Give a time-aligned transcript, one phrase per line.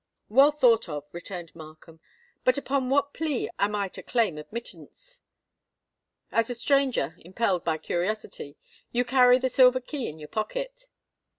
[0.29, 1.99] "Well thought of," returned Markham.
[2.43, 5.21] "But upon what plea am I to claim admittance?"
[6.31, 8.57] "As a stranger, impelled by curiosity.
[8.91, 10.85] You carry the silver key in your pocket."